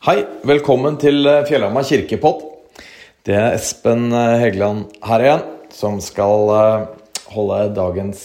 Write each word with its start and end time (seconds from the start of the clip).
Hei, 0.00 0.22
velkommen 0.48 0.94
til 0.96 1.26
eh, 1.28 1.42
Fjellhamar 1.44 1.84
kirkepodd. 1.84 2.40
Det 3.28 3.34
er 3.36 3.52
Espen 3.52 4.08
eh, 4.16 4.40
Hegeland 4.40 4.88
her 5.04 5.20
igjen, 5.20 5.44
som 5.76 6.00
skal 6.00 6.48
eh, 6.54 6.86
holde 7.34 7.58
dagens 7.76 8.22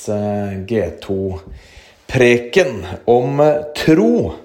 G2-preken 0.71 2.79
om 3.11 3.43
tro. 3.75 4.39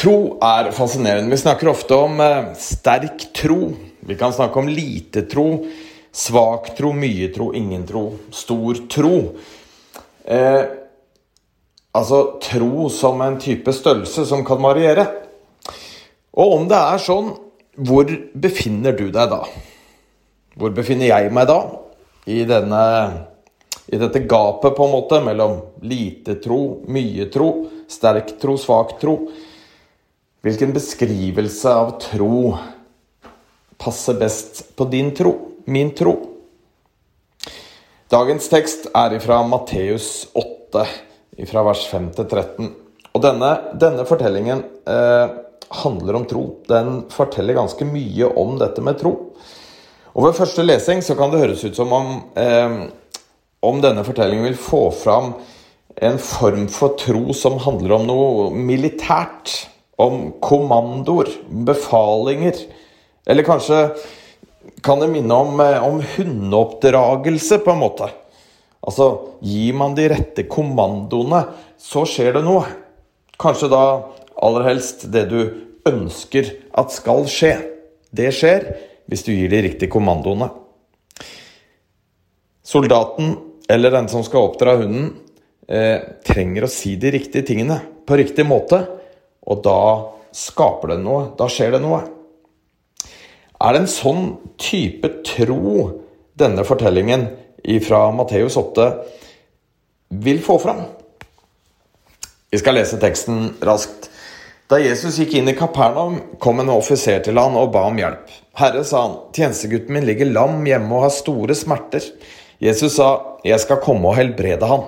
Tro 0.00 0.40
er 0.40 0.72
fascinerende. 0.72 1.36
Vi 1.36 1.44
snakker 1.44 1.68
ofte 1.74 1.92
om 2.08 2.16
sterk 2.56 3.28
tro. 3.36 3.76
Vi 4.00 4.16
kan 4.16 4.32
snakke 4.32 4.56
om 4.56 4.72
lite 4.72 5.28
tro, 5.28 5.68
svak 6.16 6.72
tro, 6.80 6.96
mye 6.96 7.28
tro, 7.36 7.52
ingen 7.52 7.84
tro, 7.84 8.16
stor 8.32 8.88
tro. 8.88 9.36
Eh, 10.24 10.64
altså 11.92 12.40
tro 12.40 12.88
som 12.88 13.20
en 13.20 13.36
type 13.36 13.68
størrelse 13.68 14.24
som 14.32 14.40
kan 14.48 14.64
variere. 14.64 15.19
Og 16.38 16.54
om 16.58 16.68
det 16.70 16.78
er 16.78 17.02
sånn, 17.02 17.32
hvor 17.80 18.10
befinner 18.38 18.94
du 18.96 19.08
deg 19.10 19.32
da? 19.32 19.42
Hvor 20.58 20.72
befinner 20.74 21.10
jeg 21.10 21.30
meg 21.34 21.48
da? 21.50 21.58
I, 22.30 22.42
denne, 22.46 22.82
i 23.90 23.98
dette 23.98 24.22
gapet, 24.28 24.74
på 24.76 24.86
en 24.86 24.92
måte, 24.92 25.20
mellom 25.24 25.56
lite 25.82 26.36
tro, 26.42 26.82
mye 26.90 27.26
tro, 27.32 27.50
sterk 27.90 28.36
tro, 28.42 28.56
svak 28.60 28.98
tro. 29.00 29.16
Hvilken 30.44 30.74
beskrivelse 30.76 31.72
av 31.82 31.94
tro 32.00 32.54
passer 33.80 34.18
best 34.20 34.62
på 34.76 34.86
din 34.92 35.10
tro, 35.16 35.34
min 35.66 35.94
tro? 35.96 36.14
Dagens 38.10 38.48
tekst 38.50 38.88
er 38.96 39.18
fra 39.22 39.40
Matteus 39.46 40.28
8, 40.34 40.86
fra 41.46 41.62
vers 41.66 41.84
5 41.90 42.08
til 42.16 42.26
13. 42.26 42.72
Og 43.10 43.22
denne, 43.22 43.50
denne 43.80 44.06
fortellingen 44.06 44.64
eh, 44.86 45.38
handler 45.70 46.18
om 46.18 46.26
tro. 46.26 46.44
Den 46.68 47.04
forteller 47.12 47.58
ganske 47.58 47.86
mye 47.86 48.30
om 48.38 48.56
dette 48.60 48.82
med 48.82 48.98
tro. 49.00 49.14
Og 50.10 50.26
Ved 50.26 50.38
første 50.40 50.64
lesing 50.66 51.02
så 51.06 51.14
kan 51.18 51.30
det 51.30 51.42
høres 51.44 51.64
ut 51.64 51.76
som 51.78 51.92
om, 51.94 52.22
eh, 52.34 52.88
om 53.62 53.80
denne 53.80 54.04
fortellingen 54.04 54.44
vil 54.48 54.58
få 54.58 54.90
fram 54.92 55.34
en 55.96 56.18
form 56.18 56.66
for 56.68 56.96
tro 56.98 57.32
som 57.32 57.58
handler 57.58 57.92
om 57.92 58.06
noe 58.06 58.50
militært. 58.50 59.66
Om 60.00 60.32
kommandoer, 60.40 61.28
befalinger. 61.50 62.56
Eller 63.26 63.44
kanskje 63.44 63.90
kan 64.82 64.98
det 64.98 65.10
minne 65.10 65.34
om, 65.34 65.60
eh, 65.60 65.84
om 65.84 66.00
hundeoppdragelse, 66.00 67.58
på 67.58 67.70
en 67.70 67.78
måte. 67.78 68.10
Altså, 68.82 69.28
gir 69.42 69.74
man 69.74 69.94
de 69.94 70.08
rette 70.08 70.48
kommandoene, 70.48 71.44
så 71.78 72.06
skjer 72.08 72.32
det 72.38 72.44
noe. 72.44 72.64
Kanskje 73.38 73.68
da 73.68 74.02
aller 74.40 74.66
helst 74.70 75.06
det 75.12 75.26
du 75.30 75.40
ønsker 75.88 76.48
at 76.78 76.92
skal 76.94 77.26
skje. 77.30 77.54
Det 78.10 78.30
skjer 78.34 78.66
hvis 79.10 79.24
du 79.26 79.32
gir 79.34 79.50
de 79.52 79.62
riktige 79.66 79.92
kommandoene. 79.92 80.50
Soldaten 82.62 83.34
eller 83.70 83.94
den 83.94 84.08
som 84.10 84.22
skal 84.26 84.48
oppdra 84.48 84.76
hunden, 84.80 85.12
eh, 85.68 85.98
trenger 86.26 86.66
å 86.66 86.70
si 86.70 86.96
de 86.96 87.10
riktige 87.14 87.46
tingene 87.46 87.80
på 88.06 88.18
riktig 88.18 88.46
måte. 88.46 88.82
Og 89.46 89.62
da 89.62 89.80
skaper 90.34 90.94
det 90.94 91.00
noe. 91.02 91.30
Da 91.38 91.48
skjer 91.50 91.76
det 91.76 91.82
noe. 91.82 92.02
Er 93.60 93.72
det 93.72 93.82
en 93.82 93.90
sånn 93.92 94.38
type 94.58 95.22
tro 95.26 96.00
denne 96.38 96.64
fortellingen 96.64 97.28
fra 97.84 98.06
Matteus 98.14 98.56
8 98.56 98.86
vil 100.24 100.40
få 100.40 100.58
fram? 100.62 100.84
Vi 102.50 102.58
skal 102.58 102.74
lese 102.74 102.98
teksten 102.98 103.54
raskt. 103.62 104.09
Da 104.70 104.78
Jesus 104.78 105.16
gikk 105.18 105.32
inn 105.34 105.50
i 105.50 105.52
Kapernaum, 105.58 106.20
kom 106.38 106.60
en 106.62 106.68
offiser 106.70 107.18
til 107.26 107.40
han 107.42 107.56
og 107.58 107.72
ba 107.74 107.88
om 107.88 107.96
hjelp. 107.98 108.28
Herre, 108.60 108.84
sa 108.86 109.00
han, 109.02 109.16
tjenestegutten 109.34 109.96
min 109.96 110.06
ligger 110.06 110.30
lam 110.30 110.60
hjemme 110.62 110.94
og 110.94 111.08
har 111.08 111.10
store 111.16 111.56
smerter. 111.58 112.06
Jesus 112.62 112.94
sa, 113.00 113.08
jeg 113.42 113.58
skal 113.64 113.80
komme 113.82 114.12
og 114.12 114.14
helbrede 114.20 114.68
han. 114.70 114.86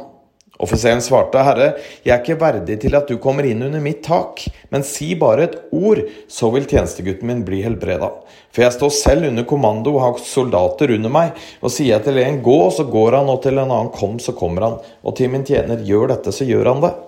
Offiseren 0.63 1.03
svarte, 1.03 1.43
Herre, 1.43 1.73
jeg 2.07 2.15
er 2.15 2.23
ikke 2.23 2.39
verdig 2.39 2.79
til 2.85 2.95
at 2.95 3.11
du 3.11 3.17
kommer 3.19 3.49
inn 3.49 3.67
under 3.67 3.83
mitt 3.83 4.05
tak, 4.07 4.45
men 4.71 4.87
si 4.87 5.17
bare 5.19 5.49
et 5.49 5.61
ord, 5.75 6.05
så 6.31 6.53
vil 6.55 6.71
tjenestegutten 6.71 7.27
min 7.27 7.43
bli 7.43 7.65
helbreda. 7.67 8.13
For 8.55 8.63
jeg 8.63 8.79
står 8.79 8.95
selv 8.95 9.33
under 9.33 9.51
kommando 9.51 9.97
og 9.97 10.05
har 10.05 10.23
soldater 10.23 10.95
under 10.95 11.11
meg, 11.11 11.35
og 11.59 11.75
sier 11.75 11.97
jeg 11.97 12.07
til 12.07 12.23
en 12.23 12.39
gå, 12.47 12.61
så 12.71 12.87
går 12.87 13.19
han, 13.19 13.35
og 13.35 13.43
til 13.43 13.59
en 13.59 13.67
annen 13.67 13.91
kom, 13.99 14.21
så 14.23 14.39
kommer 14.39 14.69
han, 14.69 14.79
og 15.03 15.19
til 15.19 15.35
min 15.35 15.49
tjener 15.49 15.83
gjør 15.83 16.13
dette, 16.15 16.31
så 16.31 16.47
gjør 16.47 16.71
han 16.71 16.87
det. 16.87 16.99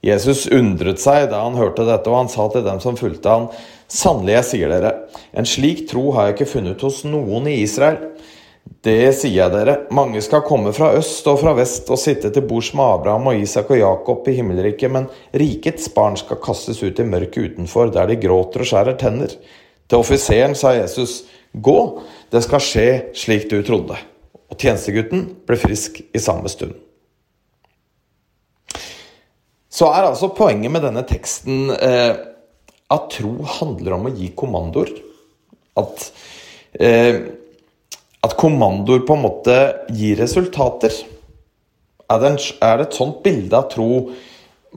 Jesus 0.00 0.46
undret 0.48 1.00
seg 1.00 1.26
da 1.28 1.42
han 1.44 1.58
hørte 1.60 1.84
dette, 1.84 2.08
og 2.08 2.22
han 2.22 2.30
sa 2.32 2.46
til 2.52 2.64
dem 2.64 2.80
som 2.80 2.96
fulgte 2.96 3.34
han, 3.34 3.50
Sannelig, 3.90 4.36
jeg 4.36 4.46
sier 4.48 4.70
dere, 4.70 4.92
en 5.34 5.48
slik 5.48 5.82
tro 5.90 6.12
har 6.14 6.28
jeg 6.28 6.36
ikke 6.36 6.52
funnet 6.52 6.82
hos 6.86 7.02
noen 7.04 7.48
i 7.50 7.58
Israel. 7.64 7.98
Det 8.86 9.10
sier 9.18 9.34
jeg 9.34 9.52
dere, 9.52 9.74
mange 9.92 10.22
skal 10.24 10.44
komme 10.46 10.70
fra 10.76 10.92
øst 10.96 11.26
og 11.28 11.40
fra 11.42 11.52
vest 11.58 11.90
og 11.90 11.98
sitte 12.00 12.30
til 12.32 12.46
bords 12.48 12.70
med 12.78 12.86
Abraham 12.86 13.32
og 13.32 13.42
Isak 13.42 13.72
og 13.74 13.80
Jakob 13.80 14.28
i 14.30 14.36
himmelriket, 14.38 14.94
men 14.94 15.08
rikets 15.36 15.90
barn 15.92 16.16
skal 16.20 16.40
kastes 16.44 16.80
ut 16.84 17.02
i 17.02 17.08
mørket 17.08 17.50
utenfor, 17.50 17.90
der 17.92 18.08
de 18.08 18.20
gråter 18.22 18.64
og 18.64 18.70
skjærer 18.70 19.00
tenner. 19.00 19.34
Til 19.90 20.00
offiseren 20.00 20.54
sa 20.56 20.76
Jesus, 20.78 21.24
gå, 21.52 21.80
det 22.30 22.44
skal 22.46 22.62
skje 22.62 22.86
slik 23.18 23.50
du 23.50 23.58
trodde. 23.66 23.98
Og 24.50 24.56
tjenestegutten 24.56 25.26
ble 25.50 25.58
frisk 25.60 26.00
i 26.00 26.22
samme 26.22 26.48
stund 26.52 26.78
så 29.70 29.86
er 29.94 30.08
altså 30.08 30.32
poenget 30.34 30.72
med 30.74 30.82
denne 30.82 31.04
teksten 31.06 31.70
eh, 31.76 32.16
at 32.90 33.06
tro 33.14 33.36
handler 33.60 33.94
om 33.94 34.08
å 34.08 34.14
gi 34.16 34.32
kommandoer. 34.34 34.90
At, 35.78 36.08
eh, 36.74 37.20
at 38.26 38.34
kommandoer 38.40 39.04
på 39.06 39.14
en 39.14 39.24
måte 39.28 39.56
gir 39.94 40.18
resultater. 40.18 40.96
Er 42.10 42.18
det, 42.18 42.32
en, 42.32 42.40
er 42.66 42.80
det 42.80 42.88
et 42.88 42.98
sånt 42.98 43.22
bilde 43.22 43.54
av 43.54 43.70
tro 43.70 43.90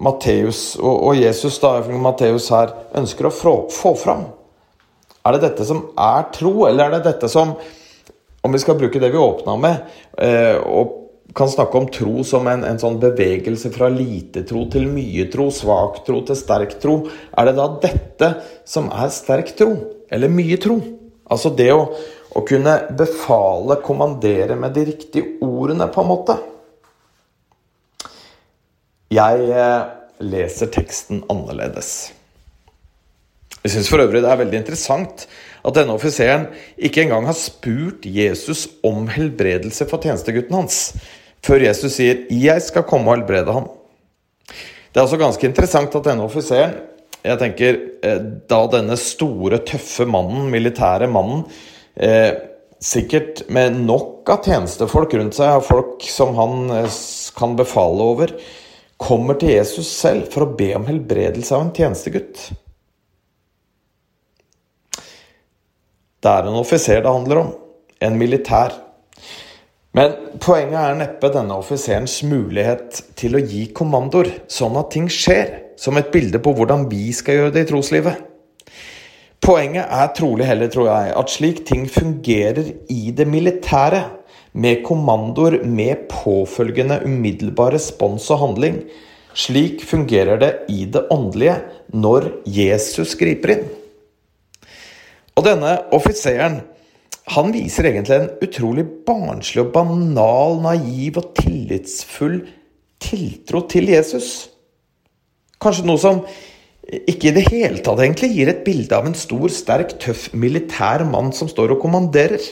Matteus 0.03 0.75
og, 0.77 0.93
og, 0.93 1.17
Jesus 1.17 1.59
da, 1.61 1.75
Matteus 2.01 2.49
her 2.53 2.71
ønsker 2.97 3.29
å 3.29 3.33
få, 3.33 3.55
få 3.73 3.95
fram? 3.97 4.27
Er 5.25 5.35
det 5.35 5.47
dette 5.47 5.65
som 5.65 5.87
er 5.97 6.27
tro, 6.35 6.67
eller 6.67 6.85
er 6.85 6.97
det 6.99 7.07
dette 7.07 7.29
som, 7.31 7.55
om 8.43 8.53
vi 8.53 8.61
skal 8.61 8.77
bruke 8.77 9.01
det 9.01 9.09
vi 9.13 9.21
åpna 9.21 9.55
med, 9.57 9.93
eh, 10.21 10.57
og 10.61 10.99
kan 11.33 11.49
snakke 11.49 11.77
om 11.77 11.87
tro 11.91 12.23
som 12.27 12.47
en, 12.47 12.63
en, 12.67 12.79
sånn 12.79 12.99
bevegelse 13.01 13.71
fra 13.73 13.89
lite 13.89 14.43
tro 14.47 14.65
til 14.71 14.85
mye 14.91 15.25
tro, 15.33 15.49
svak 15.53 16.03
tro 16.05 16.21
til 16.27 16.37
sterk 16.37 16.77
tro, 16.81 16.99
er 17.33 17.49
det 17.49 17.55
da 17.57 17.67
dette 17.81 18.29
som 18.69 18.91
er 18.93 19.09
sterk 19.13 19.55
tro? 19.57 19.71
Eller 20.13 20.29
mye 20.29 20.59
tro? 20.61 20.77
Altså 21.33 21.49
det 21.57 21.71
å, 21.73 21.87
å 22.37 22.43
kunne 22.45 22.75
befale, 22.99 23.79
kommandere 23.85 24.57
med 24.59 24.75
de 24.77 24.85
riktige 24.91 25.37
ordene, 25.41 25.89
på 25.89 26.03
en 26.03 26.11
måte. 26.11 26.37
Jeg 29.13 29.49
eh, 29.49 29.79
leser 30.21 30.69
teksten 30.73 31.23
annerledes. 31.31 32.11
Jeg 33.63 33.73
syns 33.73 33.89
for 33.89 34.03
øvrig 34.03 34.21
det 34.21 34.29
er 34.29 34.41
veldig 34.41 34.59
interessant 34.59 35.25
at 35.63 35.75
denne 35.77 35.95
offiseren 35.95 36.49
ikke 36.75 37.05
engang 37.05 37.29
har 37.29 37.37
spurt 37.39 38.03
Jesus 38.03 38.65
om 38.83 39.07
helbredelse 39.07 39.87
for 39.87 40.03
tjenestegutten 40.03 40.57
hans 40.57 40.79
før 41.43 41.65
Jesus 41.67 41.97
sier 41.99 42.25
'Jeg 42.29 42.61
skal 42.61 42.83
komme 42.83 43.11
og 43.11 43.17
helbrede 43.17 43.53
ham'. 43.53 43.69
Det 44.93 44.99
er 44.99 45.05
også 45.07 45.17
ganske 45.17 45.47
interessant 45.47 45.95
at 45.95 46.05
denne 46.05 46.23
offiseren, 46.23 46.73
jeg 47.23 47.39
tenker 47.39 47.77
eh, 48.03 48.19
da 48.51 48.59
denne 48.67 48.97
store, 48.99 49.61
tøffe 49.63 50.05
mannen, 50.05 50.49
militære 50.51 51.07
mannen, 51.07 51.45
eh, 51.95 52.33
sikkert 52.83 53.45
med 53.53 53.79
nok 53.87 54.27
av 54.33 54.43
tjenestefolk 54.43 55.15
rundt 55.15 55.37
seg, 55.37 55.55
av 55.55 55.63
folk 55.63 56.03
som 56.03 56.35
han 56.35 56.69
eh, 56.81 56.99
kan 57.37 57.55
befale 57.55 58.09
over, 58.11 58.35
kommer 58.99 59.39
til 59.39 59.55
Jesus 59.55 59.87
selv 59.87 60.27
for 60.33 60.45
å 60.45 60.51
be 60.59 60.73
om 60.75 60.85
helbredelse 60.87 61.55
av 61.55 61.63
en 61.63 61.73
tjenestegutt. 61.75 62.51
Det 66.23 66.31
er 66.31 66.47
en 66.47 66.59
offiser 66.59 67.01
det 67.03 67.11
handler 67.11 67.41
om. 67.41 67.51
En 68.03 68.19
militær. 68.19 68.82
Men 69.93 70.15
poenget 70.41 70.79
er 70.79 70.95
neppe 70.97 71.29
denne 71.29 71.53
offiserens 71.61 72.15
mulighet 72.25 73.03
til 73.19 73.37
å 73.37 73.41
gi 73.45 73.67
kommandoer, 73.77 74.31
sånn 74.49 74.77
at 74.79 74.89
ting 74.95 75.05
skjer, 75.11 75.59
som 75.77 75.97
et 75.99 76.09
bilde 76.13 76.41
på 76.41 76.53
hvordan 76.57 76.87
vi 76.89 77.11
skal 77.13 77.37
gjøre 77.37 77.53
det 77.53 77.65
i 77.65 77.69
troslivet. 77.69 78.23
Poenget 79.43 79.91
er 79.91 80.11
trolig 80.17 80.47
heller, 80.47 80.69
tror 80.71 80.87
jeg, 80.87 81.13
at 81.19 81.31
slik 81.33 81.61
ting 81.67 81.85
fungerer 81.91 82.73
i 82.89 83.13
det 83.13 83.27
militære, 83.29 84.01
med 84.53 84.83
kommandoer 84.85 85.63
med 85.65 86.05
påfølgende 86.11 86.99
umiddelbar 87.05 87.73
respons 87.73 88.27
og 88.33 88.41
handling, 88.43 88.75
slik 89.33 89.81
fungerer 89.81 90.37
det 90.41 90.51
i 90.69 90.85
det 90.85 91.07
åndelige 91.13 91.55
når 91.89 92.29
Jesus 92.45 93.15
griper 93.17 93.55
inn. 93.55 93.63
Og 95.33 95.47
denne 95.47 95.73
offiseren 95.97 96.59
han 97.31 97.53
viser 97.55 97.87
egentlig 97.87 98.17
en 98.17 98.31
utrolig 98.43 98.83
barnslig 99.07 99.61
og 99.63 99.71
banal, 99.75 100.57
naiv 100.63 101.21
og 101.21 101.29
tillitsfull 101.39 102.41
tiltro 103.03 103.63
til 103.71 103.87
Jesus. 103.93 104.49
Kanskje 105.63 105.87
noe 105.87 106.01
som 106.01 106.23
ikke 106.83 107.29
i 107.29 107.35
det 107.37 107.45
hele 107.47 107.79
tatt 107.79 108.01
egentlig 108.03 108.33
gir 108.35 108.51
et 108.51 108.63
bilde 108.65 108.97
av 108.97 109.07
en 109.07 109.15
stor, 109.15 109.47
sterk, 109.55 109.95
tøff 110.03 110.27
militær 110.35 111.05
mann 111.07 111.31
som 111.35 111.47
står 111.47 111.77
og 111.77 111.83
kommanderer. 111.85 112.43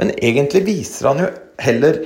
Men 0.00 0.10
egentlig 0.18 0.64
viser 0.66 1.12
han 1.12 1.22
jo 1.22 1.28
heller 1.62 2.02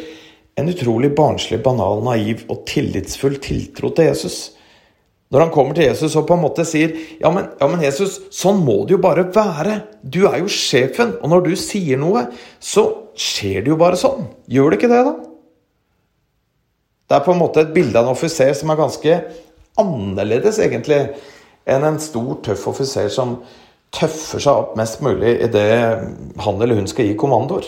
en 0.61 0.69
utrolig 0.69 1.15
barnslig, 1.17 1.62
banal, 1.65 2.05
naiv 2.05 2.44
og 2.53 2.67
tillitsfull 2.69 3.41
tiltro 3.41 3.94
til 3.97 4.11
Jesus. 4.11 4.38
Når 5.31 5.44
han 5.44 5.53
kommer 5.55 5.77
til 5.79 5.87
Jesus 5.87 6.17
og 6.19 6.27
på 6.27 6.35
en 6.35 6.43
måte 6.43 6.65
sier 6.67 6.94
ja 7.21 7.31
men, 7.31 7.47
ja, 7.61 7.67
men 7.71 7.82
Jesus, 7.85 8.19
sånn 8.35 8.65
må 8.67 8.81
det 8.87 8.97
jo 8.97 9.03
bare 9.03 9.29
være. 9.31 9.77
Du 10.03 10.25
er 10.27 10.41
jo 10.43 10.50
sjefen, 10.50 11.15
og 11.23 11.31
når 11.31 11.44
du 11.47 11.53
sier 11.59 12.00
noe, 12.00 12.25
så 12.59 12.88
skjer 13.15 13.62
det 13.62 13.71
jo 13.71 13.79
bare 13.79 13.99
sånn. 14.00 14.27
Gjør 14.50 14.73
det 14.73 14.81
ikke 14.81 14.91
det, 14.91 15.05
da? 15.06 15.15
Det 17.11 17.17
er 17.19 17.25
på 17.27 17.35
en 17.35 17.43
måte 17.43 17.62
et 17.62 17.75
bilde 17.75 17.99
av 17.99 18.09
en 18.09 18.15
offiser 18.15 18.53
som 18.59 18.71
er 18.71 18.79
ganske 18.79 19.15
annerledes, 19.79 20.59
egentlig, 20.62 20.99
enn 21.71 21.87
en 21.87 22.00
stor, 22.03 22.33
tøff 22.47 22.67
offiser 22.71 23.11
som 23.15 23.38
tøffer 23.94 24.43
seg 24.43 24.50
opp 24.65 24.76
mest 24.79 25.00
mulig 25.03 25.37
idet 25.47 25.71
han 26.43 26.61
eller 26.62 26.79
hun 26.79 26.91
skal 26.91 27.09
gi 27.09 27.17
kommandoer. 27.19 27.67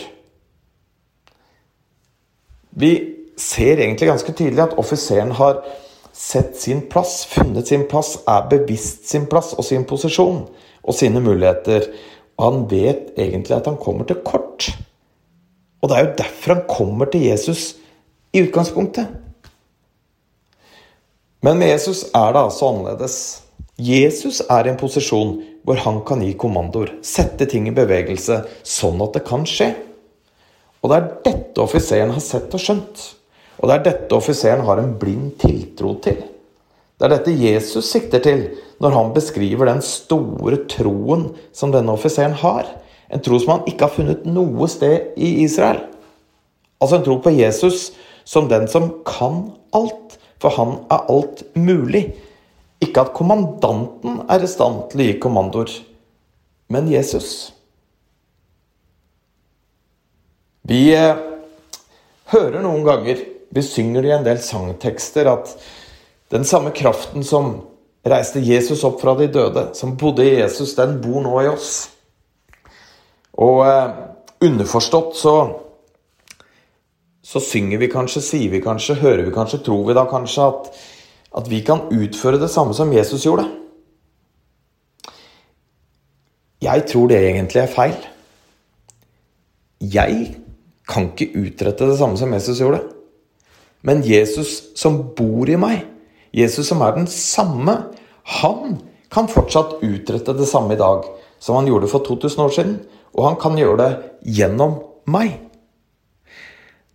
Vi 2.79 2.93
ser 3.39 3.79
egentlig 3.79 4.09
ganske 4.09 4.35
tydelig 4.35 4.63
at 4.63 4.77
offiseren 4.79 5.33
har 5.37 5.59
sett 6.13 6.55
sin 6.61 6.85
plass, 6.89 7.23
funnet 7.25 7.67
sin 7.67 7.87
plass, 7.89 8.19
er 8.29 8.47
bevisst 8.51 9.09
sin 9.09 9.25
plass 9.29 9.53
og 9.57 9.65
sin 9.65 9.85
posisjon 9.89 10.45
og 10.83 10.97
sine 10.97 11.21
muligheter. 11.23 11.89
Og 12.37 12.45
han 12.45 12.65
vet 12.69 13.13
egentlig 13.17 13.57
at 13.57 13.69
han 13.69 13.79
kommer 13.81 14.07
til 14.09 14.21
kort. 14.25 14.69
Og 15.81 15.89
det 15.89 15.97
er 15.97 16.05
jo 16.05 16.17
derfor 16.21 16.53
han 16.53 16.67
kommer 16.69 17.09
til 17.11 17.25
Jesus 17.27 17.73
i 18.33 18.45
utgangspunktet. 18.45 19.07
Men 21.43 21.57
med 21.59 21.73
Jesus 21.73 22.05
er 22.15 22.31
det 22.31 22.39
altså 22.45 22.69
annerledes. 22.71 23.17
Jesus 23.77 24.39
er 24.49 24.63
i 24.63 24.71
en 24.71 24.79
posisjon 24.79 25.41
hvor 25.63 25.79
han 25.79 25.99
kan 26.07 26.21
gi 26.23 26.33
kommandoer, 26.39 26.93
sette 27.03 27.47
ting 27.49 27.67
i 27.67 27.75
bevegelse, 27.75 28.41
sånn 28.67 29.01
at 29.03 29.17
det 29.17 29.23
kan 29.27 29.43
skje. 29.47 29.71
Og 30.83 30.91
det 30.91 30.97
er 30.97 31.11
dette 31.25 31.63
offiseren 31.63 32.11
har 32.15 32.23
sett 32.23 32.53
og 32.53 32.63
skjønt. 32.63 33.03
Og 33.63 33.69
det 33.69 33.75
er 33.77 33.85
dette 33.87 34.17
offiseren 34.17 34.65
har 34.67 34.81
en 34.81 34.93
blind 34.99 35.37
tiltro 35.39 35.95
til. 36.03 36.19
Det 36.99 37.07
er 37.07 37.13
dette 37.15 37.35
Jesus 37.39 37.87
sikter 37.87 38.19
til 38.23 38.43
når 38.83 38.95
han 38.97 39.13
beskriver 39.15 39.71
den 39.71 39.79
store 39.83 40.59
troen 40.67 41.29
som 41.55 41.71
denne 41.71 41.95
offiseren 41.95 42.35
har. 42.43 42.67
En 43.07 43.23
tro 43.23 43.39
som 43.39 43.55
han 43.55 43.69
ikke 43.71 43.87
har 43.87 43.95
funnet 43.95 44.27
noe 44.27 44.67
sted 44.71 45.15
i 45.15 45.45
Israel. 45.45 45.79
Altså 46.83 46.99
en 46.99 47.07
tro 47.07 47.17
på 47.23 47.31
Jesus 47.31 47.93
som 48.27 48.51
den 48.51 48.67
som 48.67 48.91
kan 49.07 49.47
alt 49.75 50.17
for 50.43 50.51
han 50.57 50.77
er 50.91 51.05
alt 51.07 51.43
mulig. 51.55 52.09
Ikke 52.83 53.05
at 53.05 53.13
kommandanten 53.15 54.25
er 54.27 54.43
i 54.43 54.49
stand 54.51 54.89
til 54.91 54.99
å 54.99 55.05
gi 55.07 55.19
kommandoer, 55.23 55.71
men 56.67 56.89
Jesus. 56.91 57.53
Vi 60.67 60.89
eh, 60.95 61.15
hører 62.33 62.59
noen 62.63 62.83
ganger, 62.83 63.23
vi 63.53 63.63
synger 63.65 64.05
i 64.05 64.13
en 64.15 64.25
del 64.25 64.41
sangtekster, 64.41 65.29
at 65.29 65.53
den 66.33 66.45
samme 66.47 66.73
kraften 66.75 67.25
som 67.25 67.55
reiste 68.03 68.41
Jesus 68.43 68.83
opp 68.87 68.99
fra 69.01 69.13
de 69.19 69.29
døde, 69.31 69.69
som 69.77 69.95
bodde 69.99 70.25
i 70.25 70.39
Jesus, 70.39 70.75
den 70.75 70.97
bor 71.03 71.21
nå 71.23 71.35
i 71.43 71.51
oss. 71.51 71.73
Og 73.39 73.61
eh, 73.67 73.93
underforstått 74.43 75.19
så 75.19 75.35
så 77.23 77.39
synger 77.39 77.79
vi 77.79 77.87
kanskje, 77.87 78.21
sier 78.21 78.51
vi 78.51 78.59
kanskje, 78.61 78.97
hører 78.99 79.23
vi 79.23 79.31
kanskje, 79.33 79.61
tror 79.63 79.85
vi 79.87 79.95
da 79.95 80.03
kanskje 80.11 80.43
at, 80.43 80.65
at 81.39 81.45
vi 81.49 81.61
kan 81.63 81.85
utføre 81.87 82.39
det 82.41 82.49
samme 82.51 82.75
som 82.75 82.91
Jesus 82.91 83.23
gjorde. 83.23 83.45
Jeg 86.63 86.83
tror 86.91 87.07
det 87.07 87.21
egentlig 87.23 87.61
er 87.63 87.71
feil. 87.71 87.95
Jeg 89.79 90.35
kan 90.87 91.09
ikke 91.11 91.31
utrette 91.45 91.87
det 91.87 91.97
samme 91.99 92.19
som 92.19 92.35
Jesus 92.35 92.59
gjorde. 92.59 92.83
Men 93.83 94.03
Jesus 94.07 94.73
som 94.79 94.99
bor 95.17 95.49
i 95.49 95.59
meg, 95.59 95.83
Jesus 96.33 96.69
som 96.71 96.81
er 96.85 96.95
den 96.95 97.09
samme, 97.11 97.75
han 98.39 98.77
kan 99.13 99.29
fortsatt 99.29 99.81
utrette 99.83 100.33
det 100.37 100.47
samme 100.49 100.73
i 100.73 100.79
dag 100.79 101.05
som 101.43 101.59
han 101.59 101.67
gjorde 101.67 101.89
for 101.91 102.05
2000 102.07 102.45
år 102.45 102.53
siden. 102.55 102.77
Og 103.13 103.27
han 103.27 103.37
kan 103.41 103.57
gjøre 103.59 103.77
det 103.81 103.91
gjennom 104.39 104.79
meg. 105.11 105.35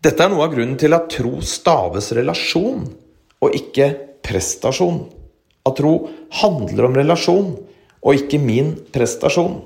Dette 0.03 0.25
er 0.25 0.33
noe 0.33 0.47
av 0.47 0.55
grunnen 0.55 0.79
til 0.81 0.95
at 0.97 1.11
tro 1.13 1.39
staves 1.45 2.13
relasjon, 2.17 2.87
og 3.39 3.55
ikke 3.55 3.91
prestasjon. 4.25 5.03
At 5.69 5.79
tro 5.79 5.93
handler 6.41 6.89
om 6.89 6.97
relasjon, 6.97 7.53
og 7.99 8.19
ikke 8.23 8.41
min 8.43 8.73
prestasjon. 8.95 9.61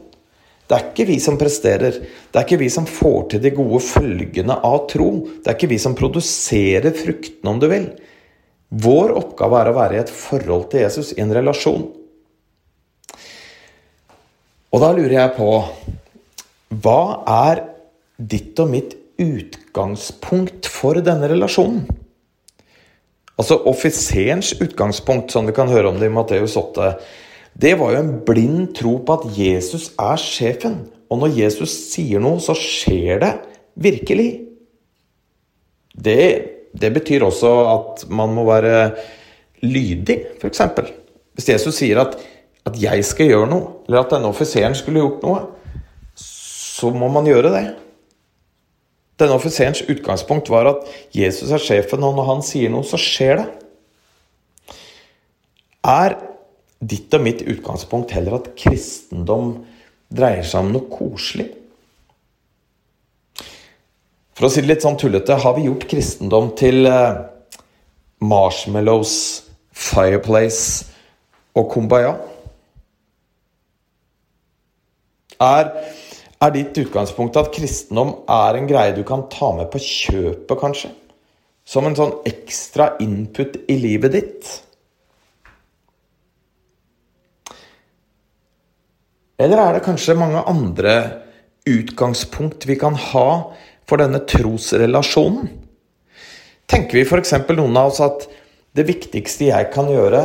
Det 0.68 0.76
er 0.76 0.86
ikke 0.88 1.08
vi 1.10 1.18
som 1.20 1.36
presterer, 1.40 1.98
det 2.00 2.38
er 2.38 2.46
ikke 2.46 2.60
vi 2.62 2.70
som 2.72 2.86
får 2.88 3.32
til 3.32 3.42
de 3.44 3.50
gode 3.54 3.80
følgene 3.84 4.56
av 4.64 4.86
tro. 4.90 5.10
Det 5.42 5.50
er 5.50 5.58
ikke 5.58 5.72
vi 5.74 5.80
som 5.82 5.96
produserer 5.98 6.94
fruktene, 6.96 7.50
om 7.50 7.60
du 7.60 7.68
vil. 7.72 7.90
Vår 8.72 9.12
oppgave 9.18 9.58
er 9.58 9.68
å 9.68 9.76
være 9.76 9.98
i 9.98 10.00
et 10.00 10.12
forhold 10.12 10.70
til 10.72 10.86
Jesus, 10.86 11.12
i 11.12 11.20
en 11.24 11.34
relasjon. 11.34 11.84
Og 14.72 14.80
da 14.80 14.92
lurer 14.96 15.18
jeg 15.18 15.34
på 15.36 15.50
Hva 16.82 17.00
er 17.28 17.66
ditt 18.16 18.56
og 18.62 18.70
mitt 18.72 18.94
utgangspunkt 19.20 20.68
for 20.70 21.02
denne 21.04 21.28
relasjonen. 21.28 21.84
Altså 23.40 23.58
offiserens 23.68 24.52
utgangspunkt, 24.60 25.32
som 25.32 25.48
vi 25.48 25.54
kan 25.56 25.70
høre 25.72 25.90
om 25.90 25.98
det 26.00 26.08
i 26.08 26.14
Matteus 26.14 26.56
8, 26.56 26.92
det 27.58 27.74
var 27.78 27.92
jo 27.92 28.00
en 28.00 28.14
blind 28.24 28.72
tro 28.78 28.96
på 29.04 29.18
at 29.18 29.26
Jesus 29.36 29.90
er 30.00 30.20
sjefen. 30.20 30.78
Og 31.12 31.20
når 31.20 31.36
Jesus 31.36 31.74
sier 31.92 32.22
noe, 32.22 32.40
så 32.40 32.56
skjer 32.56 33.20
det 33.20 33.32
virkelig. 33.76 34.30
Det, 35.92 36.22
det 36.72 36.92
betyr 36.94 37.26
også 37.26 37.52
at 37.68 38.06
man 38.08 38.32
må 38.32 38.46
være 38.48 38.94
lydig, 39.62 40.18
f.eks. 40.40 40.62
Hvis 41.36 41.50
Jesus 41.52 41.76
sier 41.76 42.00
at, 42.00 42.16
at 42.66 42.76
'jeg 42.80 43.04
skal 43.04 43.28
gjøre 43.28 43.50
noe', 43.50 43.84
eller 43.86 44.00
at 44.00 44.10
denne 44.10 44.28
offiseren 44.32 44.74
skulle 44.74 45.00
gjort 45.00 45.22
noe, 45.22 45.40
så 46.16 46.90
må 46.90 47.08
man 47.08 47.28
gjøre 47.28 47.52
det. 47.52 47.66
Denne 49.20 49.36
offiserens 49.36 49.84
utgangspunkt 49.86 50.48
var 50.50 50.66
at 50.66 50.88
Jesus 51.14 51.50
er 51.50 51.60
sjefen, 51.62 52.02
og 52.02 52.16
når 52.16 52.26
han 52.32 52.42
sier 52.42 52.72
noe, 52.72 52.84
så 52.84 52.96
skjer 52.96 53.36
det. 53.42 53.48
Er 55.84 56.16
ditt 56.82 57.14
og 57.14 57.22
mitt 57.24 57.44
utgangspunkt 57.46 58.12
heller 58.16 58.40
at 58.40 58.52
kristendom 58.58 59.54
dreier 60.12 60.46
seg 60.46 60.66
om 60.66 60.72
noe 60.74 60.90
koselig? 60.90 61.48
For 64.32 64.48
å 64.48 64.50
si 64.52 64.64
det 64.64 64.72
litt 64.72 64.84
sånn 64.84 64.98
tullete, 64.98 65.36
har 65.38 65.54
vi 65.54 65.68
gjort 65.68 65.86
kristendom 65.90 66.52
til 66.58 66.88
eh, 66.88 67.20
marshmallows, 68.24 69.14
fireplace 69.72 70.88
og 71.58 71.68
kumbaya? 71.74 72.16
Er 75.42 75.70
er 76.42 76.50
ditt 76.50 76.78
utgangspunkt 76.82 77.36
at 77.38 77.52
kristendom 77.54 78.16
er 78.30 78.58
en 78.58 78.66
greie 78.66 78.94
du 78.96 79.04
kan 79.06 79.28
ta 79.30 79.52
med 79.54 79.68
på 79.70 79.78
kjøpet, 79.78 80.56
kanskje? 80.58 80.90
Som 81.62 81.86
en 81.86 81.94
sånn 81.94 82.16
ekstra 82.26 82.96
input 83.02 83.60
i 83.70 83.76
livet 83.78 84.16
ditt? 84.16 84.48
Eller 89.40 89.60
er 89.60 89.76
det 89.76 89.84
kanskje 89.86 90.18
mange 90.18 90.42
andre 90.48 90.94
utgangspunkt 91.68 92.66
vi 92.68 92.76
kan 92.80 92.96
ha 92.98 93.28
for 93.88 94.02
denne 94.02 94.22
trosrelasjonen? 94.28 95.48
Tenker 96.70 97.00
vi 97.00 97.04
f.eks. 97.04 97.34
noen 97.52 97.76
av 97.76 97.92
oss 97.92 98.00
at 98.04 98.26
det 98.76 98.86
viktigste 98.88 99.50
jeg 99.50 99.68
kan 99.74 99.90
gjøre, 99.92 100.22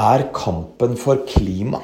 er 0.00 0.28
kampen 0.32 0.94
for 0.96 1.24
klima? 1.28 1.82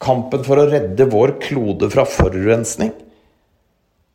Kampen 0.00 0.44
for 0.46 0.60
å 0.60 0.68
redde 0.70 1.08
vår 1.10 1.34
klode 1.42 1.90
fra 1.92 2.06
forurensning. 2.08 2.92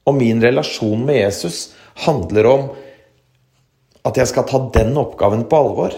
Og 0.06 0.16
min 0.18 0.42
relasjon 0.42 1.04
med 1.06 1.20
Jesus 1.20 1.74
handler 2.06 2.50
om 2.50 2.68
at 4.06 4.18
jeg 4.22 4.30
skal 4.30 4.46
ta 4.48 4.62
den 4.74 4.94
oppgaven 5.02 5.46
på 5.50 5.60
alvor. 5.60 5.96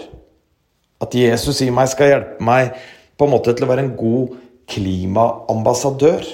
At 1.04 1.14
Jesus 1.14 1.60
i 1.62 1.70
meg 1.72 1.90
skal 1.92 2.12
hjelpe 2.12 2.44
meg 2.44 2.72
på 3.18 3.26
en 3.26 3.34
måte 3.34 3.54
til 3.54 3.66
å 3.66 3.70
være 3.70 3.84
en 3.86 3.96
god 3.98 4.36
klimaambassadør. 4.68 6.24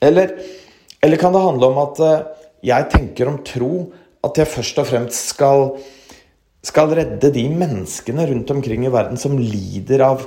Eller, 0.00 0.32
eller 1.04 1.20
kan 1.20 1.34
det 1.34 1.44
handle 1.44 1.70
om 1.70 1.80
at 1.82 2.00
eh, 2.04 2.28
jeg 2.70 2.88
tenker 2.92 3.28
om 3.28 3.40
tro 3.44 3.72
at 4.24 4.36
jeg 4.40 4.52
først 4.52 4.80
og 4.80 4.88
fremst 4.88 5.34
skal, 5.34 5.66
skal 6.64 6.94
redde 6.96 7.32
de 7.32 7.44
menneskene 7.52 8.26
rundt 8.28 8.52
omkring 8.52 8.84
i 8.84 8.92
verden 8.92 9.20
som 9.20 9.38
lider 9.40 10.04
av 10.04 10.24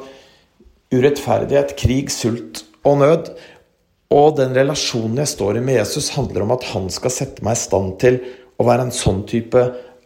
urettferdighet, 0.93 1.75
krig, 1.77 2.13
sult 2.13 2.63
og 2.85 3.01
nød. 3.01 3.33
Og 4.13 4.35
den 4.37 4.53
relasjonen 4.53 5.21
jeg 5.23 5.33
står 5.33 5.57
i 5.57 5.65
med 5.65 5.79
Jesus, 5.79 6.11
handler 6.13 6.45
om 6.45 6.53
at 6.53 6.65
han 6.73 6.89
skal 6.93 7.13
sette 7.13 7.45
meg 7.45 7.57
i 7.57 7.63
stand 7.63 7.95
til 8.01 8.19
å 8.61 8.65
være 8.67 8.87
en 8.87 8.93
sånn 8.93 9.23
type 9.29 9.61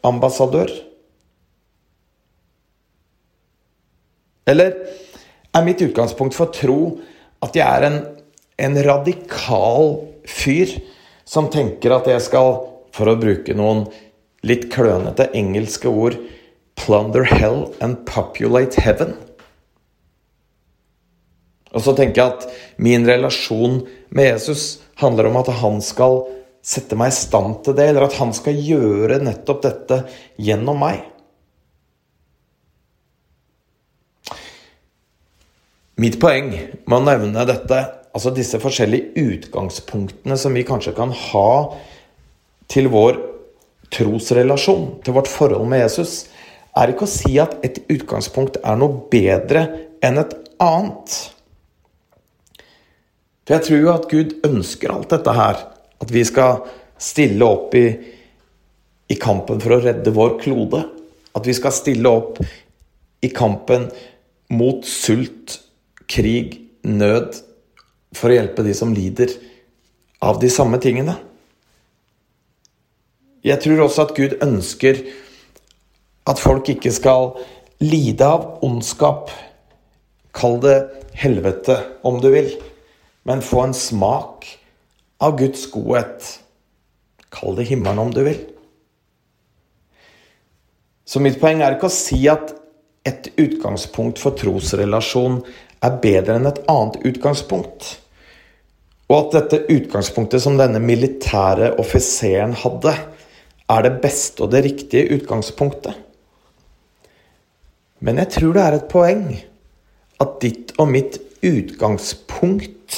ambassadør. 0.08 0.72
Eller 4.48 4.78
er 5.58 5.66
mitt 5.66 5.82
utgangspunkt 5.84 6.38
for 6.38 6.54
tro 6.54 6.98
at 7.46 7.58
jeg 7.58 7.66
er 7.66 7.88
en, 7.88 8.00
en 8.58 8.80
radikal 8.86 9.94
fyr 10.28 10.78
som 11.28 11.50
tenker 11.54 11.94
at 11.94 12.08
jeg 12.10 12.24
skal, 12.24 12.64
for 12.96 13.12
å 13.12 13.20
bruke 13.20 13.54
noen 13.58 13.86
litt 14.48 14.70
klønete 14.74 15.30
engelske 15.38 15.90
ord, 15.92 16.18
plunder 16.78 17.26
hell 17.28 17.68
and 17.84 18.06
populate 18.10 18.82
heaven? 18.82 19.16
Og 21.76 21.84
så 21.84 21.94
tenker 21.98 22.22
jeg 22.22 22.34
at 22.34 22.80
min 22.82 23.06
relasjon 23.06 23.82
med 24.16 24.32
Jesus 24.32 24.80
handler 25.02 25.30
om 25.30 25.38
at 25.42 25.52
han 25.60 25.82
skal 25.84 26.24
sette 26.68 26.98
meg 27.00 27.12
i 27.12 27.16
stand 27.16 27.62
til 27.66 27.76
det, 27.78 27.92
eller 27.92 28.08
at 28.08 28.18
han 28.20 28.34
skal 28.36 28.58
gjøre 28.58 29.22
nettopp 29.24 29.62
dette 29.64 30.02
gjennom 30.42 30.80
meg. 30.82 31.04
Mitt 35.98 36.20
poeng 36.22 36.52
med 36.54 36.94
å 36.94 37.02
nevne 37.02 37.46
dette, 37.50 37.80
altså 38.14 38.30
disse 38.34 38.60
forskjellige 38.62 39.18
utgangspunktene 39.18 40.38
som 40.38 40.54
vi 40.54 40.66
kanskje 40.68 40.94
kan 40.98 41.10
ha 41.10 41.50
til 42.70 42.90
vår 42.94 43.18
trosrelasjon, 43.94 45.00
til 45.02 45.16
vårt 45.16 45.32
forhold 45.32 45.66
med 45.70 45.82
Jesus, 45.82 46.28
er 46.78 46.94
ikke 46.94 47.08
å 47.08 47.10
si 47.10 47.34
at 47.42 47.56
et 47.66 47.80
utgangspunkt 47.90 48.60
er 48.62 48.78
noe 48.78 49.08
bedre 49.10 49.64
enn 50.06 50.22
et 50.22 50.36
annet. 50.62 51.18
For 53.48 53.56
jeg 53.56 53.66
tror 53.66 53.82
jo 53.82 53.94
at 53.94 54.10
Gud 54.12 54.38
ønsker 54.46 54.94
alt 54.94 55.14
dette 55.16 55.34
her. 55.34 55.62
At 56.04 56.14
vi 56.14 56.22
skal 56.28 56.66
stille 57.02 57.48
opp 57.48 57.74
i, 57.80 57.88
i 59.10 59.18
kampen 59.18 59.62
for 59.64 59.74
å 59.74 59.82
redde 59.82 60.14
vår 60.14 60.36
klode. 60.44 60.84
At 61.34 61.48
vi 61.48 61.56
skal 61.58 61.74
stille 61.74 62.12
opp 62.12 62.42
i 63.24 63.32
kampen 63.34 63.88
mot 64.54 64.86
sult, 64.86 65.58
krig, 66.10 66.58
nød, 66.88 67.42
for 68.16 68.32
å 68.32 68.38
hjelpe 68.38 68.66
de 68.66 68.74
som 68.78 68.94
lider 68.96 69.34
av 70.24 70.40
de 70.42 70.50
samme 70.52 70.80
tingene. 70.82 71.18
Jeg 73.46 73.62
tror 73.64 73.86
også 73.86 74.08
at 74.08 74.16
Gud 74.18 74.38
ønsker 74.44 75.04
at 76.28 76.42
folk 76.42 76.70
ikke 76.72 76.92
skal 76.92 77.36
lide 77.84 78.26
av 78.26 78.64
ondskap. 78.66 79.32
Kall 80.36 80.60
det 80.64 80.78
helvete, 81.18 81.78
om 82.06 82.20
du 82.22 82.30
vil, 82.34 82.50
men 83.28 83.46
få 83.46 83.68
en 83.68 83.78
smak 83.78 84.48
av 85.24 85.38
Guds 85.40 85.66
godhet. 85.74 86.28
Kall 87.34 87.58
det 87.58 87.68
himmelen, 87.72 88.02
om 88.02 88.14
du 88.14 88.24
vil. 88.28 88.40
Så 91.08 91.22
mitt 91.24 91.40
poeng 91.40 91.64
er 91.64 91.78
ikke 91.78 91.90
å 91.90 91.94
si 91.94 92.26
at 92.28 92.52
et 93.08 93.30
utgangspunkt 93.40 94.20
for 94.20 94.36
trosrelasjon 94.36 95.40
er 95.84 96.00
bedre 96.02 96.38
enn 96.38 96.50
et 96.50 96.64
annet 96.72 96.98
utgangspunkt. 97.08 97.94
Og 99.08 99.18
at 99.20 99.38
dette 99.38 99.76
utgangspunktet 99.78 100.44
som 100.44 100.58
denne 100.60 100.82
militære 100.84 101.76
offiseren 101.80 102.56
hadde, 102.58 102.96
er 103.68 103.84
det 103.84 103.98
beste 104.04 104.46
og 104.46 104.52
det 104.54 104.64
riktige 104.66 105.08
utgangspunktet. 105.18 105.96
Men 108.00 108.20
jeg 108.22 108.34
tror 108.36 108.54
det 108.56 108.64
er 108.64 108.78
et 108.78 108.90
poeng 108.92 109.24
at 110.22 110.36
ditt 110.44 110.74
og 110.82 110.92
mitt 110.92 111.20
utgangspunkt, 111.46 112.98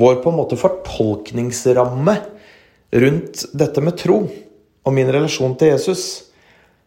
vår 0.00 0.20
på 0.22 0.30
en 0.30 0.38
måte 0.38 0.58
fortolkningsramme 0.58 2.14
rundt 3.02 3.42
dette 3.58 3.82
med 3.84 3.98
tro 4.00 4.22
og 4.80 4.94
min 4.96 5.10
relasjon 5.12 5.56
til 5.60 5.74
Jesus, 5.74 6.04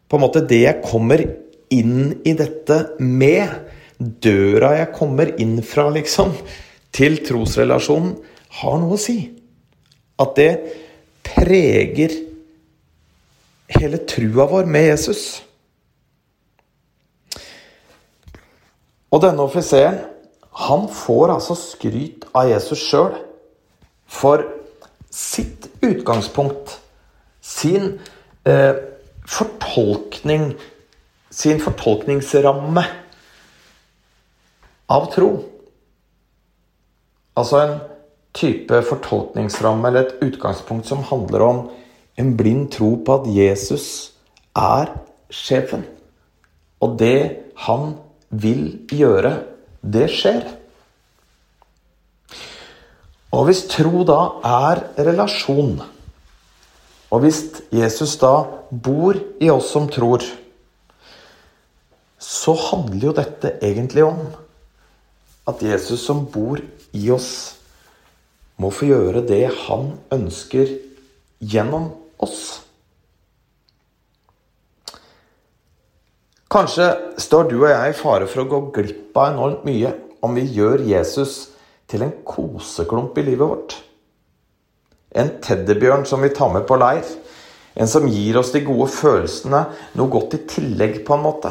på 0.08 0.18
en 0.18 0.24
måte 0.24 0.44
det 0.44 0.60
jeg 0.64 0.82
kommer 0.84 1.22
inn 1.72 2.20
i 2.26 2.34
dette 2.36 2.80
med, 3.00 3.48
døra 3.98 4.74
jeg 4.78 4.92
kommer 4.96 5.32
inn 5.40 5.58
fra, 5.66 5.88
liksom, 5.94 6.34
til 6.94 7.18
trosrelasjonen, 7.26 8.16
har 8.60 8.78
noe 8.80 8.96
å 8.96 9.00
si. 9.00 9.18
At 10.20 10.36
det 10.38 10.52
preger 11.26 12.14
hele 13.74 14.00
trua 14.06 14.46
vår 14.50 14.68
med 14.70 14.88
Jesus. 14.92 15.24
Og 19.14 19.22
denne 19.22 19.46
offiseren, 19.46 20.00
han 20.54 20.86
får 20.90 21.32
altså 21.34 21.56
skryt 21.58 22.26
av 22.34 22.46
Jesus 22.50 22.82
sjøl 22.82 23.16
for 24.10 24.44
sitt 25.10 25.66
utgangspunkt, 25.82 26.76
sin 27.42 27.96
eh, 28.46 28.74
fortolkning, 29.26 30.52
sin 31.30 31.58
fortolkningsramme 31.62 32.84
av 34.90 35.08
tro. 35.12 35.30
Altså 37.38 37.60
en 37.60 37.74
type 38.34 38.80
fortolkningsramme 38.88 39.88
eller 39.88 40.06
et 40.06 40.26
utgangspunkt 40.26 40.88
som 40.90 41.04
handler 41.06 41.46
om 41.46 41.62
en 42.20 42.34
blind 42.38 42.68
tro 42.74 42.94
på 43.04 43.20
at 43.20 43.30
Jesus 43.30 43.88
er 44.54 44.92
sjefen. 45.30 45.84
Og 46.82 46.98
det 47.00 47.54
han 47.64 47.94
vil 48.30 48.84
gjøre, 48.90 49.38
det 49.82 50.08
skjer. 50.12 50.46
Og 53.34 53.48
hvis 53.48 53.64
tro 53.70 54.04
da 54.06 54.20
er 54.46 54.84
relasjon, 55.08 55.80
og 57.10 57.22
hvis 57.22 57.40
Jesus 57.74 58.16
da 58.18 58.34
bor 58.70 59.18
i 59.42 59.50
oss 59.50 59.72
som 59.74 59.88
tror, 59.90 60.22
så 62.18 62.54
handler 62.70 63.10
jo 63.10 63.14
dette 63.14 63.52
egentlig 63.62 64.06
om 64.06 64.22
at 65.48 65.62
Jesus 65.62 66.04
som 66.06 66.24
bor 66.32 66.60
i 66.94 67.10
oss, 67.12 67.56
må 68.56 68.70
få 68.70 68.88
gjøre 68.92 69.24
det 69.26 69.48
han 69.66 69.90
ønsker 70.14 70.70
gjennom 71.42 71.90
oss. 72.22 72.60
Kanskje 76.54 76.86
står 77.18 77.48
du 77.50 77.56
og 77.56 77.70
jeg 77.72 77.90
i 77.90 77.96
fare 77.98 78.28
for 78.30 78.44
å 78.44 78.50
gå 78.50 78.60
glipp 78.76 79.16
av 79.18 79.32
enormt 79.32 79.64
mye 79.66 79.90
om 80.24 80.36
vi 80.38 80.46
gjør 80.54 80.84
Jesus 80.86 81.48
til 81.90 82.04
en 82.06 82.14
koseklump 82.24 83.18
i 83.18 83.24
livet 83.26 83.42
vårt. 83.42 83.74
En 85.14 85.32
teddybjørn 85.42 86.06
som 86.06 86.22
vi 86.22 86.30
tar 86.34 86.52
med 86.54 86.62
på 86.68 86.78
leir. 86.78 87.04
En 87.74 87.90
som 87.90 88.06
gir 88.06 88.38
oss 88.38 88.52
de 88.54 88.62
gode 88.62 88.86
følelsene, 88.94 89.64
noe 89.98 90.10
godt 90.10 90.36
i 90.38 90.44
tillegg, 90.46 91.00
på 91.06 91.16
en 91.16 91.24
måte. 91.24 91.50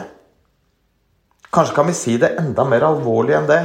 Kanskje 1.53 1.75
kan 1.75 1.89
vi 1.89 1.95
si 1.97 2.15
det 2.17 2.31
enda 2.39 2.63
mer 2.67 2.85
alvorlig 2.87 3.35
enn 3.37 3.49
det. 3.49 3.61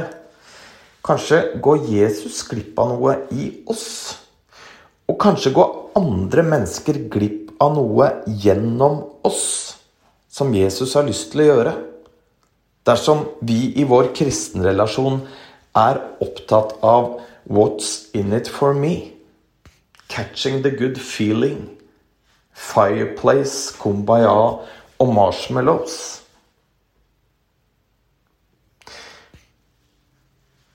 Kanskje 1.05 1.59
går 1.63 1.85
Jesus 1.87 2.41
glipp 2.49 2.79
av 2.79 2.91
noe 2.93 3.15
i 3.31 3.51
oss. 3.71 4.17
Og 5.09 5.17
kanskje 5.21 5.53
går 5.55 5.75
andre 5.99 6.43
mennesker 6.45 7.05
glipp 7.11 7.53
av 7.63 7.75
noe 7.77 8.09
gjennom 8.27 9.01
oss 9.25 9.75
som 10.29 10.53
Jesus 10.55 10.93
har 10.95 11.07
lyst 11.07 11.31
til 11.31 11.43
å 11.43 11.47
gjøre. 11.49 11.73
Dersom 12.87 13.25
vi 13.45 13.73
i 13.79 13.85
vår 13.87 14.11
kristenrelasjon 14.15 15.21
er 15.77 15.99
opptatt 16.23 16.77
av 16.83 17.19
'what's 17.47 18.09
in 18.13 18.33
it 18.33 18.47
for 18.47 18.73
me', 18.73 19.13
'catching 20.07 20.61
the 20.63 20.71
good 20.71 20.97
feeling', 20.97 21.77
'fireplace', 22.55 23.71
'kumbaya' 23.77 24.59
og 24.99 25.07
'marshmallows'. 25.07 26.18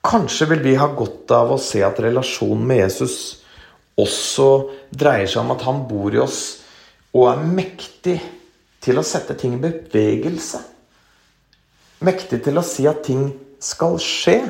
Kanskje 0.05 0.51
vil 0.51 0.61
vi 0.65 0.75
ha 0.77 0.91
godt 0.93 1.33
av 1.33 1.55
å 1.55 1.61
se 1.61 1.81
at 1.85 2.01
relasjonen 2.05 2.67
med 2.69 2.83
Jesus 2.83 3.17
også 4.01 4.49
dreier 4.91 5.31
seg 5.31 5.41
om 5.45 5.55
at 5.55 5.65
han 5.65 5.85
bor 5.89 6.13
i 6.15 6.21
oss 6.21 6.41
og 7.15 7.29
er 7.31 7.45
mektig 7.47 8.19
til 8.85 8.99
å 9.01 9.07
sette 9.07 9.37
ting 9.39 9.55
i 9.57 9.63
bevegelse. 9.63 10.61
Mektig 12.05 12.43
til 12.45 12.59
å 12.59 12.67
si 12.67 12.85
at 12.91 13.05
ting 13.07 13.29
skal 13.63 13.97
skje, 14.03 14.41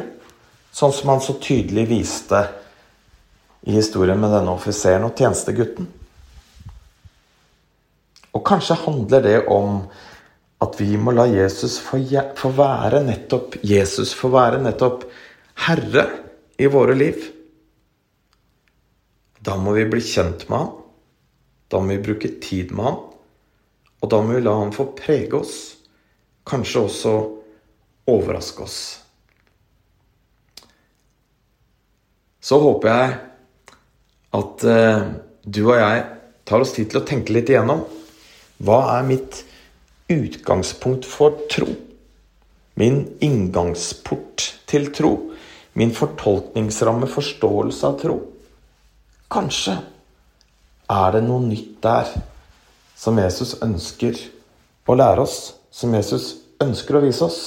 sånn 0.75 0.95
som 0.97 1.13
han 1.13 1.23
så 1.23 1.37
tydelig 1.39 1.85
viste 1.93 2.41
i 3.69 3.77
historien 3.77 4.19
med 4.21 4.33
denne 4.35 4.57
offiseren 4.57 5.07
og 5.07 5.15
tjenestegutten. 5.15 5.87
Og 8.35 8.43
kanskje 8.43 8.81
handler 8.83 9.23
det 9.23 9.37
om 9.53 9.85
at 10.65 10.81
vi 10.81 10.97
må 10.99 11.15
la 11.15 11.29
Jesus 11.31 11.77
få, 11.83 12.01
være 12.57 13.05
nettopp 13.05 13.61
Jesus 13.63 14.15
få 14.17 14.33
være 14.35 14.59
nettopp 14.65 15.05
herre 15.55 16.07
i 16.57 16.67
våre 16.67 16.95
liv. 16.95 17.31
Da 19.45 19.57
må 19.61 19.75
vi 19.77 19.87
bli 19.89 20.01
kjent 20.01 20.49
med 20.49 20.59
han. 20.59 20.73
Da 21.69 21.81
må 21.81 21.95
vi 21.95 22.05
bruke 22.09 22.31
tid 22.43 22.73
med 22.75 22.89
han. 22.89 23.01
Og 24.03 24.11
da 24.13 24.21
må 24.23 24.37
vi 24.37 24.45
la 24.45 24.57
han 24.61 24.75
få 24.75 24.91
prege 24.99 25.39
oss. 25.39 25.57
Kanskje 26.49 26.85
også 26.85 27.15
overraske 28.11 28.67
oss. 28.67 28.81
Så 32.45 32.59
håper 32.61 32.91
jeg 32.91 33.15
at 34.37 34.65
eh, 34.69 35.07
du 35.49 35.63
og 35.65 35.79
jeg 35.79 36.05
tar 36.45 36.61
oss 36.61 36.75
tid 36.77 36.91
til 36.93 37.01
å 37.01 37.07
tenke 37.09 37.33
litt 37.33 37.49
igjennom. 37.49 37.87
Hva 38.61 38.81
er 38.99 39.09
mitt 39.09 39.41
utgangspunkt 40.13 41.09
for 41.09 41.41
tro? 41.49 41.71
min 42.75 43.05
inngangsport 43.23 44.55
til 44.67 44.91
tro, 44.95 45.13
min 45.75 45.95
fortolkningsramme, 45.95 47.09
forståelse 47.11 47.87
av 47.87 47.99
tro. 48.01 48.21
Kanskje 49.31 49.75
er 50.91 51.15
det 51.17 51.25
noe 51.27 51.43
nytt 51.43 51.81
der 51.83 52.11
som 52.99 53.19
Jesus 53.19 53.57
ønsker 53.65 54.19
å 54.87 54.97
lære 54.97 55.25
oss, 55.25 55.55
som 55.75 55.95
Jesus 55.97 56.31
ønsker 56.63 56.99
å 56.99 57.03
vise 57.05 57.27
oss. 57.27 57.41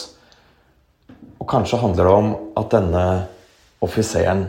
Og 1.38 1.48
kanskje 1.50 1.80
handler 1.80 2.10
det 2.10 2.16
om 2.18 2.32
at 2.60 2.72
denne 2.74 3.06
offiseren 3.84 4.48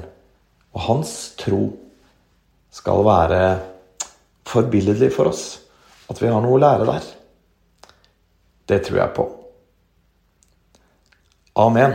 og 0.74 0.84
hans 0.88 1.14
tro 1.38 1.68
skal 2.74 3.04
være 3.06 3.42
forbilledlig 4.48 5.12
for 5.14 5.30
oss. 5.30 5.60
At 6.08 6.20
vi 6.22 6.30
har 6.32 6.42
noe 6.42 6.56
å 6.56 6.62
lære 6.62 6.88
der. 6.88 7.08
Det 8.68 8.82
tror 8.84 9.02
jeg 9.04 9.16
på. 9.16 9.28
Amen. 11.58 11.94